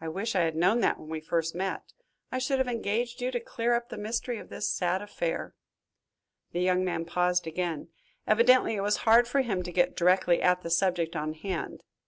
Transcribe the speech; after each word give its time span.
I 0.00 0.08
wish 0.08 0.34
I 0.34 0.40
had 0.40 0.56
known 0.56 0.80
that 0.80 0.98
when 0.98 1.08
we 1.08 1.20
first 1.20 1.54
met 1.54 1.92
I 2.32 2.40
should 2.40 2.58
have 2.58 2.66
engaged 2.66 3.20
you 3.22 3.30
to 3.30 3.38
clear 3.38 3.74
up 3.74 3.90
the 3.90 3.96
mystery 3.96 4.38
of 4.38 4.48
this 4.48 4.68
sad 4.68 5.00
affair." 5.00 5.54
The 6.50 6.60
young 6.62 6.84
man 6.84 7.04
paused 7.04 7.46
again. 7.46 7.86
Evidently 8.26 8.74
it 8.74 8.80
was 8.80 8.96
hard 9.06 9.26
work 9.26 9.30
for 9.30 9.40
him 9.42 9.62
to 9.62 9.70
get 9.70 9.94
directly 9.94 10.42
at 10.42 10.62
the 10.62 10.70
subject 10.70 11.14
on 11.14 11.34
hand. 11.34 11.84